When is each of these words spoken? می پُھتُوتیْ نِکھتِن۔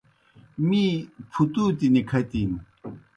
می 0.67 0.83
پُھتُوتیْ 1.31 1.87
نِکھتِن۔ 1.93 2.51